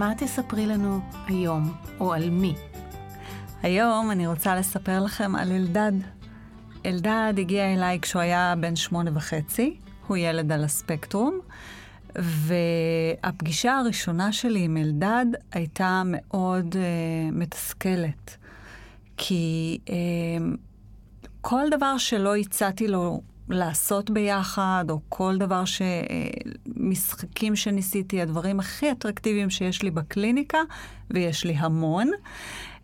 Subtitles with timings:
[0.00, 2.54] מה תספרי לנו היום, או על מי?
[3.62, 5.92] היום אני רוצה לספר לכם על אלדד.
[6.86, 9.76] אלדד הגיע אליי כשהוא היה בן שמונה וחצי,
[10.06, 11.40] הוא ילד על הספקטרום,
[12.16, 18.36] והפגישה הראשונה שלי עם אלדד הייתה מאוד uh, מתסכלת,
[19.16, 19.90] כי uh,
[21.40, 23.20] כל דבר שלא הצעתי לו
[23.52, 25.82] לעשות ביחד, או כל דבר ש...
[26.76, 30.58] משחקים שניסיתי, הדברים הכי אטרקטיביים שיש לי בקליניקה,
[31.10, 32.10] ויש לי המון,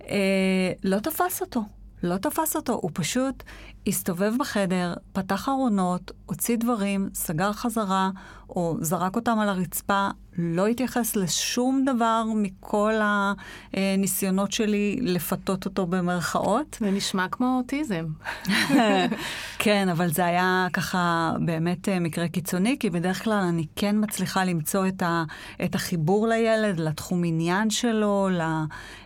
[0.08, 1.60] אה, לא תפס אותו.
[2.02, 3.42] לא תפס אותו, הוא פשוט
[3.86, 8.10] הסתובב בחדר, פתח ארונות, הוציא דברים, סגר חזרה,
[8.48, 10.08] או זרק אותם על הרצפה,
[10.38, 12.92] לא התייחס לשום דבר מכל
[13.72, 16.76] הניסיונות שלי לפתות אותו במרכאות.
[16.80, 18.06] זה נשמע כמו אוטיזם.
[19.58, 24.44] כן, אבל זה היה ככה באמת אה, מקרה קיצוני, כי בדרך כלל אני כן מצליחה
[24.44, 25.24] למצוא את, ה,
[25.64, 28.42] את החיבור לילד, לתחום עניין שלו, ל,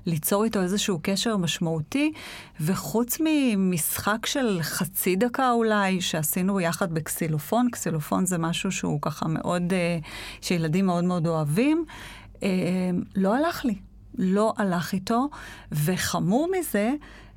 [0.06, 2.12] ליצור איתו איזשהו קשר משמעותי,
[2.60, 9.72] וחוץ ממשחק של חצי דקה אולי, שעשינו יחד בקסילופון, קסילופון זה משהו שהוא ככה מאוד,
[9.72, 9.98] אה,
[10.40, 11.84] שילדים מאוד מאוד אוהבים,
[12.42, 12.48] אה,
[13.16, 13.74] לא הלך לי.
[14.18, 15.28] לא הלך איתו,
[15.72, 16.92] וחמור מזה,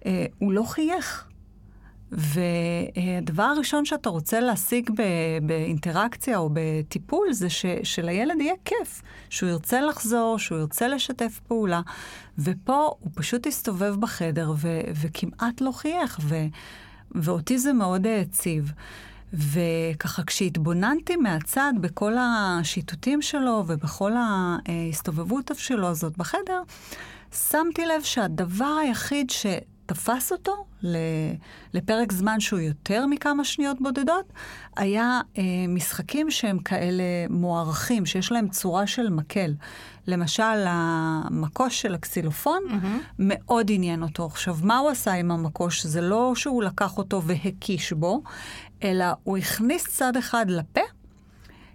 [0.05, 1.27] אה, הוא לא חייך.
[2.11, 4.89] והדבר הראשון שאתה רוצה להשיג
[5.41, 11.81] באינטראקציה או בטיפול זה ש, שלילד יהיה כיף, שהוא ירצה לחזור, שהוא ירצה לשתף פעולה.
[12.37, 16.35] ופה הוא פשוט הסתובב בחדר ו, וכמעט לא חייך, ו,
[17.15, 18.71] ואותי זה מאוד העציב.
[19.33, 26.61] וככה כשהתבוננתי מהצד בכל השיטוטים שלו ובכל ההסתובבות שלו הזאת בחדר,
[27.31, 29.29] שמתי לב שהדבר היחיד
[29.83, 30.65] שתפס אותו
[31.73, 34.33] לפרק זמן שהוא יותר מכמה שניות בודדות,
[34.77, 39.53] היה אה, משחקים שהם כאלה מוערכים, שיש להם צורה של מקל.
[40.07, 43.11] למשל, המקוש של הקסילופון mm-hmm.
[43.19, 44.25] מאוד עניין אותו.
[44.25, 45.85] עכשיו, מה הוא עשה עם המקוש?
[45.85, 48.23] זה לא שהוא לקח אותו והקיש בו,
[48.83, 50.81] אלא הוא הכניס צד אחד לפה,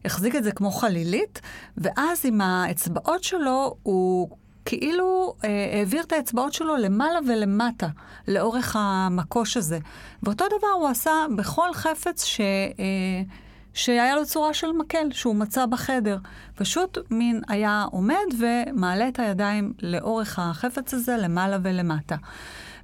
[0.04, 1.40] החזיק את זה כמו חלילית,
[1.76, 4.28] ואז עם האצבעות שלו הוא
[4.68, 7.88] כאילו אה, העביר את האצבעות שלו למעלה ולמטה,
[8.28, 9.78] לאורך המקוש הזה.
[10.22, 12.40] ואותו דבר הוא עשה בכל חפץ ש...
[12.40, 13.22] אה,
[13.74, 16.18] שהיה לו צורה של מקל, שהוא מצא בחדר.
[16.54, 22.16] פשוט מין היה עומד ומעלה את הידיים לאורך החפץ הזה, למעלה ולמטה.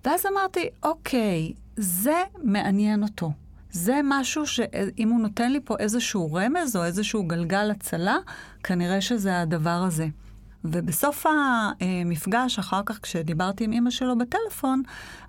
[0.05, 3.33] ואז אמרתי, אוקיי, זה מעניין אותו.
[3.71, 8.17] זה משהו שאם הוא נותן לי פה איזשהו רמז או איזשהו גלגל הצלה,
[8.63, 10.07] כנראה שזה הדבר הזה.
[10.65, 11.27] ובסוף
[11.81, 14.83] המפגש, אחר כך כשדיברתי עם אימא שלו בטלפון,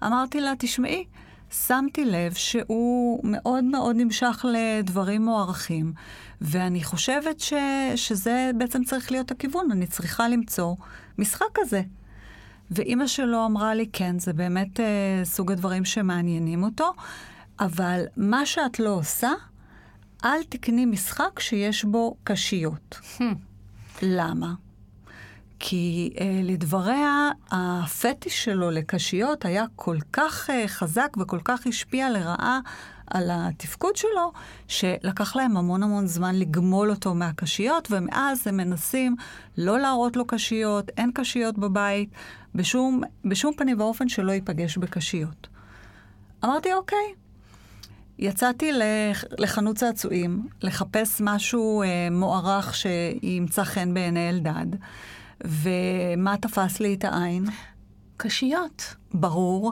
[0.04, 1.06] אמרתי לה, תשמעי,
[1.52, 5.94] שמתי לב שהוא מאוד מאוד נמשך לדברים מוערכים,
[6.42, 7.54] ואני חושבת ש,
[7.96, 10.76] שזה בעצם צריך להיות הכיוון, אני צריכה למצוא
[11.18, 11.82] משחק כזה.
[12.72, 16.94] ואימא שלו אמרה לי, כן, זה באמת אה, סוג הדברים שמעניינים אותו,
[17.60, 19.32] אבל מה שאת לא עושה,
[20.26, 23.00] אל תקני משחק שיש בו קשיות.
[23.18, 23.24] Hmm.
[24.02, 24.54] למה?
[25.60, 32.60] כי אה, לדבריה, הפטיש שלו לקשיות היה כל כך אה, חזק וכל כך השפיע לרעה
[33.08, 34.32] על התפקוד שלו,
[34.68, 39.16] שלקח להם המון המון זמן לגמול אותו מהקשיות, ומאז הם מנסים
[39.58, 42.10] לא להראות לו קשיות, אין קשיות בבית,
[42.56, 45.48] בשום, בשום פנים ואופן שלא ייפגש בקשיות.
[46.44, 47.14] אמרתי, אוקיי.
[48.20, 48.72] יצאתי
[49.38, 54.76] לחנות צעצועים, לחפש משהו אה, מוערך שימצא חן בעיני אלדד.
[55.44, 57.46] ומה תפס לי את העין?
[58.18, 58.96] קשיות.
[59.14, 59.72] ברור.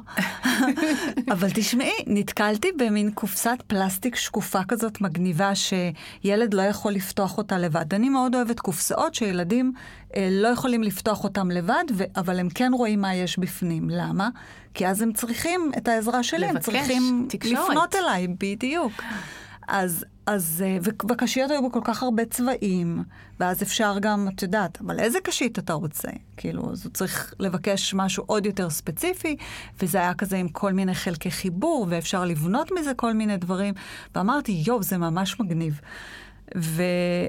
[1.34, 7.94] אבל תשמעי, נתקלתי במין קופסת פלסטיק שקופה כזאת מגניבה, שילד לא יכול לפתוח אותה לבד.
[7.94, 9.74] אני מאוד אוהבת קופסאות שילדים
[10.16, 13.89] אה, לא יכולים לפתוח אותן לבד, ו- אבל הם כן רואים מה יש בפנים.
[13.89, 14.30] למה?
[14.74, 17.69] כי אז הם צריכים את העזרה שלי, לבקש, הם צריכים תקשורת.
[17.69, 19.01] לפנות אליי, בדיוק.
[19.68, 20.77] אז, אז, אה,
[21.10, 23.04] והקשיות היו בכל כך הרבה צבעים,
[23.39, 26.10] ואז אפשר גם, את יודעת, אבל איזה קשית אתה רוצה?
[26.38, 29.36] כאילו, אז הוא צריך לבקש משהו עוד יותר ספציפי,
[29.81, 33.74] וזה היה כזה עם כל מיני חלקי חיבור, ואפשר לבנות מזה כל מיני דברים.
[34.15, 35.81] ואמרתי, יואו, זה ממש מגניב.
[36.57, 36.83] ו...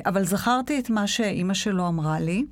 [0.06, 2.44] אבל זכרתי את מה שאימא שלו אמרה לי,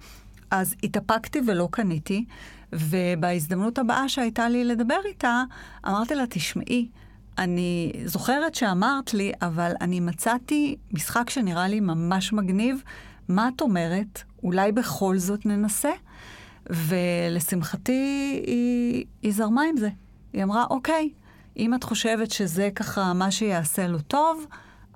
[0.50, 2.25] אז התאפקתי ולא קניתי,
[2.73, 5.43] ובהזדמנות הבאה שהייתה לי לדבר איתה,
[5.87, 6.88] אמרתי לה, תשמעי,
[7.38, 12.82] אני זוכרת שאמרת לי, אבל אני מצאתי משחק שנראה לי ממש מגניב.
[13.29, 14.23] מה את אומרת?
[14.43, 15.90] אולי בכל זאת ננסה?
[16.70, 19.88] ולשמחתי, היא, היא זרמה עם זה.
[20.32, 21.11] היא אמרה, אוקיי,
[21.56, 24.46] אם את חושבת שזה ככה מה שיעשה לו טוב,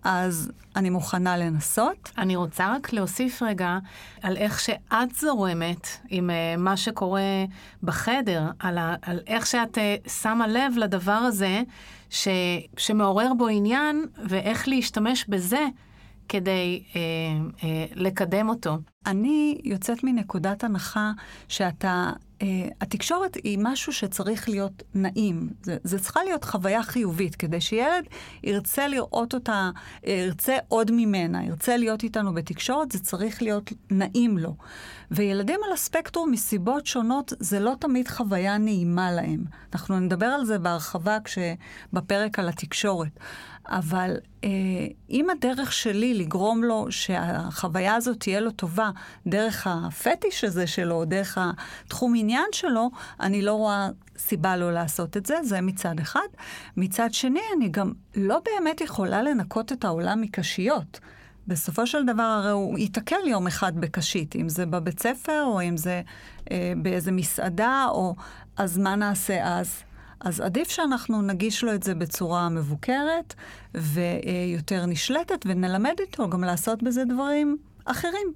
[0.08, 2.12] אז אני מוכנה לנסות.
[2.18, 3.78] אני רוצה רק להוסיף רגע
[4.22, 7.44] על איך שאת זורמת עם uh, מה שקורה
[7.82, 11.62] בחדר, על, ה, על איך שאת uh, שמה לב לדבר הזה
[12.10, 12.28] ש,
[12.76, 15.66] שמעורר בו עניין, ואיך להשתמש בזה
[16.28, 16.96] כדי uh,
[17.60, 17.64] uh,
[17.94, 18.78] לקדם אותו.
[19.06, 21.12] אני יוצאת מנקודת הנחה
[21.48, 22.10] שאתה
[22.42, 22.44] Uh,
[22.80, 25.48] התקשורת היא משהו שצריך להיות נעים.
[25.62, 28.04] זה, זה צריכה להיות חוויה חיובית, כדי שילד
[28.44, 29.70] ירצה לראות אותה,
[30.06, 34.54] ירצה עוד ממנה, ירצה להיות איתנו בתקשורת, זה צריך להיות נעים לו.
[35.10, 39.44] וילדים על הספקטרום מסיבות שונות, זה לא תמיד חוויה נעימה להם.
[39.72, 41.18] אנחנו נדבר על זה בהרחבה
[41.92, 43.20] בפרק על התקשורת.
[43.68, 44.48] אבל אה,
[45.10, 48.90] אם הדרך שלי לגרום לו שהחוויה הזאת תהיה לו טובה
[49.26, 53.88] דרך הפטיש הזה שלו, דרך התחום עניין שלו, אני לא רואה
[54.18, 56.28] סיבה לא לעשות את זה, זה מצד אחד.
[56.76, 61.00] מצד שני, אני גם לא באמת יכולה לנקות את העולם מקשיות.
[61.48, 65.76] בסופו של דבר הרי הוא ייתקל יום אחד בקשית, אם זה בבית ספר, או אם
[65.76, 66.02] זה
[66.50, 68.14] אה, באיזה מסעדה, או
[68.56, 69.82] אז מה נעשה אז?
[70.20, 73.34] אז עדיף שאנחנו נגיש לו את זה בצורה מבוקרת
[73.74, 78.32] ויותר נשלטת, ונלמד איתו גם לעשות בזה דברים אחרים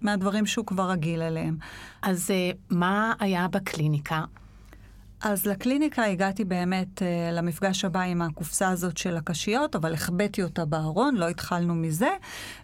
[0.00, 1.56] מהדברים שהוא כבר רגיל אליהם.
[2.02, 4.24] אז אה, מה היה בקליניקה?
[5.24, 10.64] אז לקליניקה הגעתי באמת uh, למפגש הבא עם הקופסה הזאת של הקשיות, אבל החבאתי אותה
[10.64, 12.10] בארון, לא התחלנו מזה.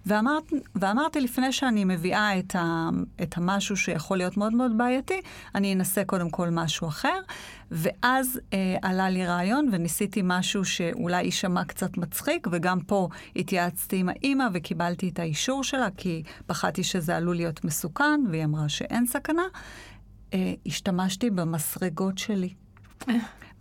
[0.06, 2.88] ואמרת, ואמרתי, לפני שאני מביאה את, ה,
[3.22, 5.20] את המשהו שיכול להיות מאוד מאוד בעייתי,
[5.54, 7.20] אני אנסה קודם כל משהו אחר.
[7.70, 14.08] ואז uh, עלה לי רעיון וניסיתי משהו שאולי יישמע קצת מצחיק, וגם פה התייעצתי עם
[14.08, 19.42] האימא וקיבלתי את האישור שלה, כי פחדתי שזה עלול להיות מסוכן, והיא אמרה שאין סכנה.
[20.34, 22.54] אה, השתמשתי במסרגות שלי.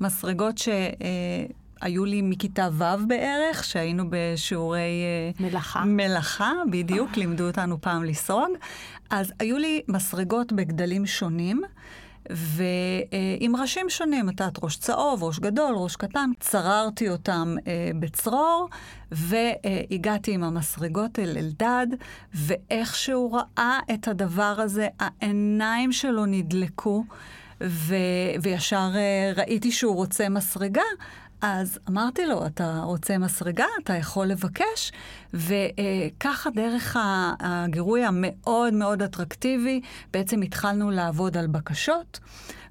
[0.01, 4.79] מסרגות שהיו לי מכיתה ו' בערך, שהיינו בשיעורי...
[4.79, 5.85] אה, מלאכה.
[5.85, 8.51] מלאכה, בדיוק, לימדו אותנו פעם לסרוג.
[9.09, 11.61] אז היו לי מסרגות בגדלים שונים.
[12.29, 16.29] ועם ראשים שונים, נתת ראש צהוב, ראש גדול, ראש קטן.
[16.39, 18.69] צררתי אותם אה, בצרור,
[19.11, 21.87] והגעתי עם המסרגות אל אלדד,
[22.33, 27.03] ואיך שהוא ראה את הדבר הזה, העיניים שלו נדלקו.
[27.63, 27.95] ו...
[28.41, 30.81] וישר אה, ראיתי שהוא רוצה מסרגה,
[31.41, 33.65] אז אמרתי לו, אתה רוצה מסרגה?
[33.83, 34.91] אתה יכול לבקש.
[35.33, 36.97] וככה דרך
[37.39, 39.81] הגירוי המאוד מאוד אטרקטיבי,
[40.13, 42.19] בעצם התחלנו לעבוד על בקשות,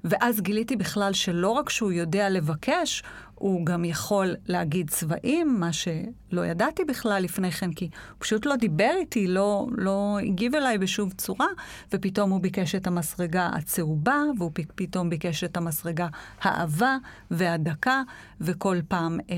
[0.03, 3.03] ואז גיליתי בכלל שלא רק שהוא יודע לבקש,
[3.35, 8.55] הוא גם יכול להגיד צבעים, מה שלא ידעתי בכלל לפני כן, כי הוא פשוט לא
[8.55, 11.47] דיבר איתי, לא, לא הגיב אליי בשום צורה,
[11.93, 16.07] ופתאום הוא ביקש את המסרגה הצהובה, והוא פתאום ביקש את המסרגה
[16.41, 16.97] האהבה
[17.31, 18.01] והדקה,
[18.41, 19.35] וכל פעם אה,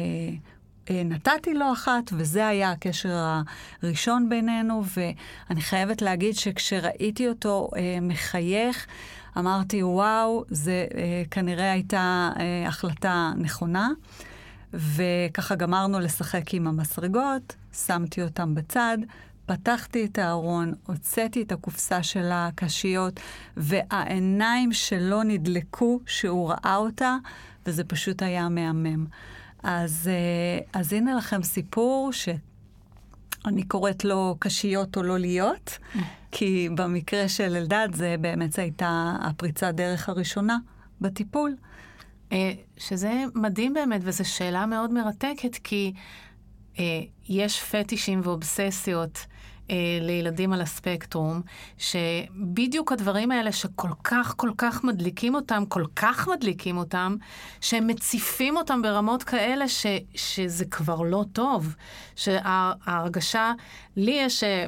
[1.05, 3.35] נתתי לו אחת, וזה היה הקשר
[3.83, 8.87] הראשון בינינו, ואני חייבת להגיד שכשראיתי אותו אה, מחייך,
[9.37, 13.89] אמרתי, וואו, זה אה, כנראה הייתה אה, החלטה נכונה.
[14.73, 18.97] וככה גמרנו לשחק עם המסרגות, שמתי אותם בצד,
[19.45, 23.19] פתחתי את הארון, הוצאתי את הקופסה של הקשיות,
[23.57, 27.15] והעיניים שלו נדלקו שהוא ראה אותה,
[27.65, 29.05] וזה פשוט היה מהמם.
[29.63, 35.77] אז, אה, אז הנה לכם סיפור שאני קוראת לו קשיות או לא להיות,
[36.31, 40.57] כי במקרה של אלדד זה באמת הייתה הפריצת דרך הראשונה
[41.01, 41.55] בטיפול.
[42.31, 45.93] אה, שזה מדהים באמת, וזו שאלה מאוד מרתקת, כי
[46.79, 49.25] אה, יש פטישים ואובססיות
[50.01, 51.41] לילדים על הספקטרום,
[51.77, 57.15] שבדיוק הדברים האלה שכל כך כל כך מדליקים אותם, כל כך מדליקים אותם,
[57.61, 59.85] שהם מציפים אותם ברמות כאלה ש,
[60.15, 61.75] שזה כבר לא טוב.
[62.15, 63.53] שההרגשה,
[63.95, 64.65] לי יש, אה,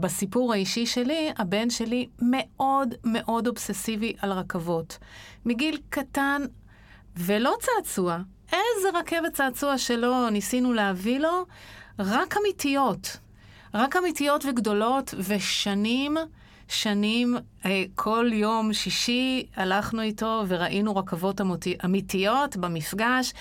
[0.00, 4.98] בסיפור האישי שלי, הבן שלי מאוד מאוד אובססיבי על רכבות.
[5.44, 6.42] מגיל קטן,
[7.16, 11.46] ולא צעצוע, איזה רכבת צעצוע שלא ניסינו להביא לו,
[11.98, 13.16] רק אמיתיות.
[13.74, 16.16] רק אמיתיות וגדולות, ושנים,
[16.68, 21.40] שנים, אה, כל יום שישי הלכנו איתו וראינו רכבות
[21.84, 23.32] אמיתיות במפגש,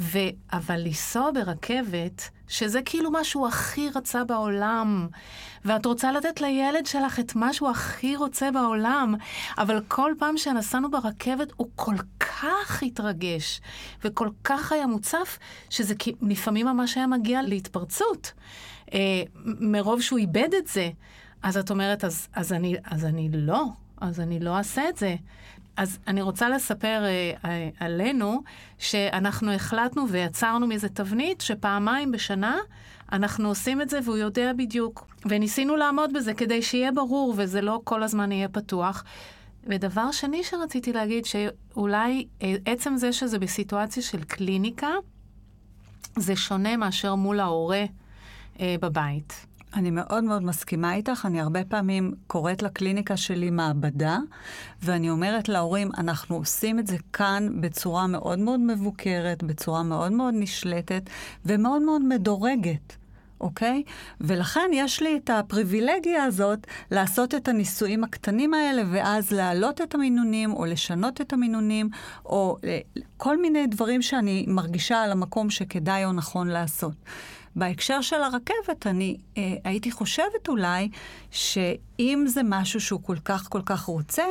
[0.00, 0.18] ו...
[0.52, 5.08] אבל לנסוע ברכבת, שזה כאילו מה שהוא הכי רצה בעולם,
[5.64, 9.14] ואת רוצה לתת לילד שלך את מה שהוא הכי רוצה בעולם,
[9.58, 13.60] אבל כל פעם שנסענו ברכבת הוא כל כך התרגש,
[14.04, 15.38] וכל כך היה מוצף,
[15.70, 18.32] שזה לפעמים ממש היה מגיע להתפרצות.
[18.94, 20.90] אה, מרוב שהוא איבד את זה.
[21.42, 23.64] אז את אומרת, אז, אז, אני, אז אני לא,
[24.00, 25.16] אז אני לא אעשה את זה.
[25.76, 27.02] אז אני רוצה לספר
[27.42, 27.46] uh,
[27.80, 28.42] עלינו,
[28.78, 32.56] שאנחנו החלטנו ויצרנו מזה תבנית שפעמיים בשנה
[33.12, 35.06] אנחנו עושים את זה והוא יודע בדיוק.
[35.26, 39.04] וניסינו לעמוד בזה כדי שיהיה ברור וזה לא כל הזמן יהיה פתוח.
[39.64, 44.90] ודבר שני שרציתי להגיד, שאולי אה, עצם זה שזה בסיטואציה של קליניקה,
[46.16, 47.84] זה שונה מאשר מול ההורה
[48.60, 49.46] אה, בבית.
[49.74, 51.26] אני מאוד מאוד מסכימה איתך.
[51.26, 54.18] אני הרבה פעמים קוראת לקליניקה שלי מעבדה,
[54.82, 60.34] ואני אומרת להורים, אנחנו עושים את זה כאן בצורה מאוד מאוד מבוקרת, בצורה מאוד מאוד
[60.36, 61.02] נשלטת
[61.46, 62.96] ומאוד מאוד מדורגת.
[63.40, 63.82] אוקיי?
[64.20, 70.52] ולכן יש לי את הפריבילגיה הזאת לעשות את הניסויים הקטנים האלה, ואז להעלות את המינונים,
[70.52, 71.88] או לשנות את המינונים,
[72.24, 72.78] או אה,
[73.16, 76.94] כל מיני דברים שאני מרגישה על המקום שכדאי או נכון לעשות.
[77.56, 80.88] בהקשר של הרכבת, אני אה, הייתי חושבת אולי
[81.98, 84.24] שאם זה משהו שהוא כל כך כל כך רוצה,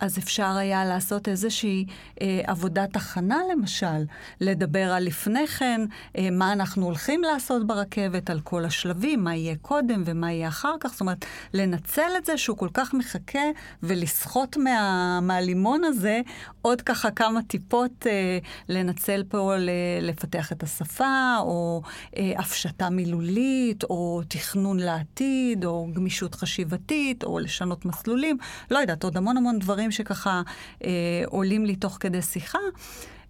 [0.00, 1.86] אז אפשר היה לעשות איזושהי
[2.20, 4.04] אה, עבודת הכנה, למשל,
[4.40, 5.80] לדבר על לפני כן,
[6.18, 10.74] אה, מה אנחנו הולכים לעשות ברכבת, על כל השלבים, מה יהיה קודם ומה יהיה אחר
[10.80, 10.92] כך.
[10.92, 13.38] זאת אומרת, לנצל את זה שהוא כל כך מחכה
[13.82, 16.20] ולסחוט מה, מהלימון הזה
[16.62, 19.70] עוד ככה כמה טיפות, אה, לנצל פה ל,
[20.00, 21.82] לפתח את השפה, או
[22.16, 28.38] אה, הפשטה מילולית, או תכנון לעתיד, או גמישות חשיבתית, או לשנות מסלולים.
[28.70, 30.42] לא יודעת, עוד המון המון דברים שככה
[30.84, 30.90] אה,
[31.26, 32.58] עולים לי תוך כדי שיחה.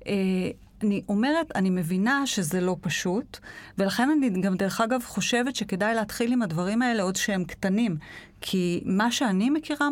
[0.07, 0.13] אה,
[0.83, 3.39] אני אומרת, אני מבינה שזה לא פשוט,
[3.79, 7.97] ולכן אני גם, דרך אגב, חושבת שכדאי להתחיל עם הדברים האלה עוד שהם קטנים.
[8.41, 9.89] כי מה שאני מכירה.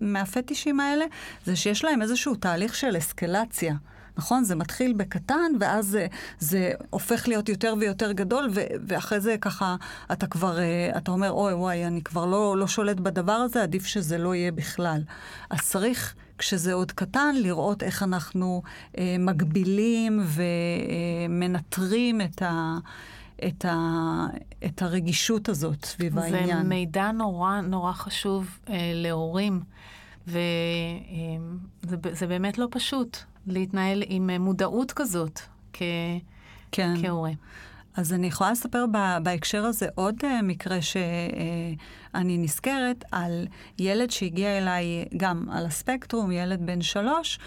[0.00, 1.04] מהפטישים האלה,
[1.44, 3.74] זה שיש להם איזשהו תהליך של אסקלציה.
[4.16, 4.44] נכון?
[4.44, 6.06] זה מתחיל בקטן, ואז זה,
[6.38, 9.76] זה הופך להיות יותר ויותר גדול, ו, ואחרי זה ככה
[10.12, 13.86] אתה כבר, אה, אתה אומר, אוי, וואי, אני כבר לא, לא שולט בדבר הזה, עדיף
[13.86, 15.02] שזה לא יהיה בכלל.
[15.50, 16.14] אז צריך...
[16.38, 18.62] כשזה עוד קטן, לראות איך אנחנו
[18.98, 20.20] אה, מגבילים
[21.28, 22.78] ומנטרים את, ה,
[23.46, 24.26] את, ה,
[24.64, 26.62] את הרגישות הזאת סביב זה העניין.
[26.62, 29.60] זה מידע נורא נורא חשוב אה, להורים,
[30.26, 30.36] וזה
[32.22, 33.18] אה, באמת לא פשוט.
[33.46, 35.40] להתנהל עם אה, מודעות כזאת
[35.72, 35.82] כ...
[36.72, 36.94] כן.
[37.02, 37.30] כהורה.
[37.96, 38.84] אז אני יכולה לספר
[39.22, 41.76] בהקשר הזה עוד uh, מקרה שאני
[42.36, 43.46] uh, נזכרת על
[43.78, 47.38] ילד שהגיע אליי גם על הספקטרום, ילד בן שלוש,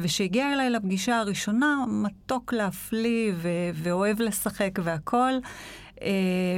[0.00, 5.40] ושהגיע אליי לפגישה הראשונה, מתוק להפליא ו- ואוהב לשחק והכול.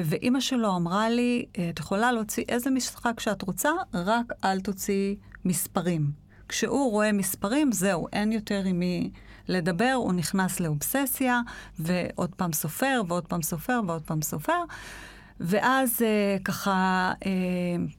[0.05, 6.20] ואימא שלו אמרה לי, את יכולה להוציא איזה משחק שאת רוצה, רק אל תוציאי מספרים.
[6.51, 9.11] כשהוא רואה מספרים, זהו, אין יותר עם מי
[9.49, 11.41] לדבר, הוא נכנס לאובססיה,
[11.79, 14.63] ועוד פעם סופר, ועוד פעם סופר, ועוד פעם סופר.
[15.41, 17.31] ואז אה, ככה אה,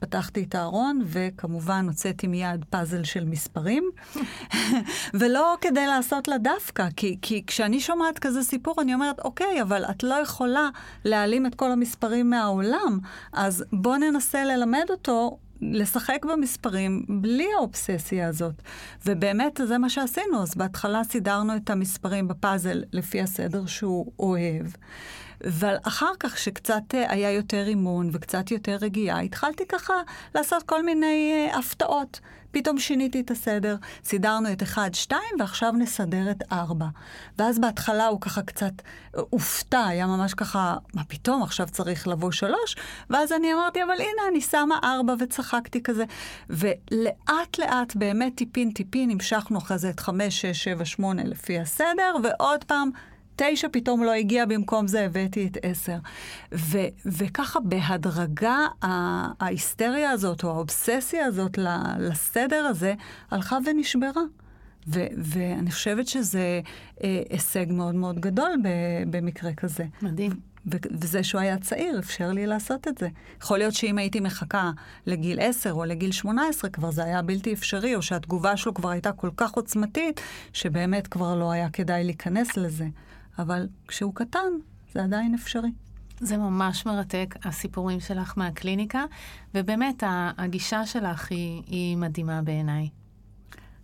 [0.00, 3.90] פתחתי את הארון, וכמובן הוצאתי מיד פאזל של מספרים.
[5.20, 9.84] ולא כדי לעשות לה דווקא, כי, כי כשאני שומעת כזה סיפור, אני אומרת, אוקיי, אבל
[9.84, 10.68] את לא יכולה
[11.04, 12.98] להעלים את כל המספרים מהעולם,
[13.32, 18.62] אז בוא ננסה ללמד אותו לשחק במספרים בלי האובססיה הזאת.
[19.06, 20.42] ובאמת, זה מה שעשינו.
[20.42, 24.66] אז בהתחלה סידרנו את המספרים בפאזל לפי הסדר שהוא אוהב.
[25.48, 29.94] אבל אחר כך, שקצת אה, היה יותר אימון וקצת יותר רגיעה, התחלתי ככה
[30.34, 32.20] לעשות כל מיני uh, הפתעות.
[32.50, 36.86] פתאום שיניתי את הסדר, סידרנו את 1, 2, ועכשיו נסדר את 4.
[37.38, 38.72] ואז בהתחלה הוא ככה קצת
[39.16, 42.76] אה, הופתע, היה ממש ככה, מה פתאום, עכשיו צריך לבוא 3?
[43.10, 46.04] ואז אני אמרתי, אבל הנה, אני שמה 4, וצחקתי כזה.
[46.50, 52.16] ולאט לאט, באמת טיפין טיפין, המשכנו אחרי זה את 5, 6, 7, 8 לפי הסדר,
[52.22, 52.90] ועוד פעם,
[53.36, 55.96] תשע פתאום לא הגיע, במקום זה הבאתי את עשר.
[56.54, 58.58] ו, וככה בהדרגה
[59.40, 61.58] ההיסטריה הזאת, או האובססיה הזאת
[61.98, 62.94] לסדר הזה,
[63.30, 64.22] הלכה ונשברה.
[64.88, 66.60] ו- ואני חושבת שזה
[67.04, 69.84] אה, הישג מאוד מאוד גדול ב- במקרה כזה.
[70.02, 70.32] מדהים.
[70.66, 73.08] ו- וזה שהוא היה צעיר, אפשר לי לעשות את זה.
[73.42, 74.70] יכול להיות שאם הייתי מחכה
[75.06, 79.12] לגיל 10 או לגיל 18, כבר זה היה בלתי אפשרי, או שהתגובה שלו כבר הייתה
[79.12, 80.20] כל כך עוצמתית,
[80.52, 82.86] שבאמת כבר לא היה כדאי להיכנס לזה.
[83.38, 84.52] אבל כשהוא קטן,
[84.92, 85.70] זה עדיין אפשרי.
[86.20, 89.04] זה ממש מרתק, הסיפורים שלך מהקליניקה,
[89.54, 90.02] ובאמת,
[90.38, 92.88] הגישה שלך היא, היא מדהימה בעיניי.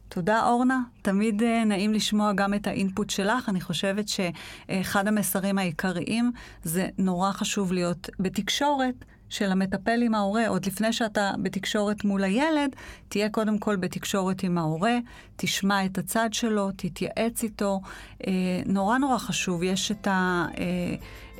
[0.08, 0.80] תודה, אורנה.
[1.02, 3.48] תמיד uh, נעים לשמוע גם את האינפוט שלך.
[3.48, 10.66] אני חושבת שאחד המסרים העיקריים זה נורא חשוב להיות בתקשורת של המטפל עם ההורה, עוד
[10.66, 12.76] לפני שאתה בתקשורת מול הילד,
[13.08, 14.98] תהיה קודם כל בתקשורת עם ההורה,
[15.36, 17.80] תשמע את הצד שלו, תתייעץ איתו.
[18.26, 18.32] אה,
[18.66, 20.94] נורא נורא חשוב, יש את, ה, אה,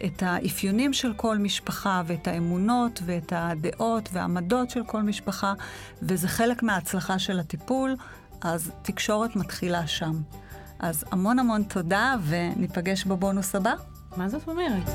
[0.06, 5.54] את האפיונים של כל משפחה, ואת האמונות, ואת הדעות והעמדות של כל משפחה,
[6.02, 7.96] וזה חלק מההצלחה של הטיפול.
[8.40, 10.12] אז תקשורת מתחילה שם.
[10.78, 13.72] אז המון המון תודה, וניפגש בבונוס הבא.
[14.16, 14.88] מה זאת אומרת?